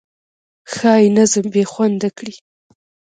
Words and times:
ښایي 0.73 1.07
نظم 1.17 1.45
بې 1.53 1.63
خونده 1.71 2.09
کړي. 2.17 2.35